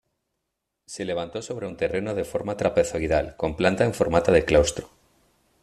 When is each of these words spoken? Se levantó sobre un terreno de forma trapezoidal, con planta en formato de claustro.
Se 0.87 1.05
levantó 1.05 1.43
sobre 1.43 1.67
un 1.67 1.77
terreno 1.77 2.15
de 2.15 2.25
forma 2.25 2.57
trapezoidal, 2.57 3.35
con 3.37 3.55
planta 3.55 3.85
en 3.85 3.93
formato 3.93 4.31
de 4.31 4.45
claustro. 4.45 4.89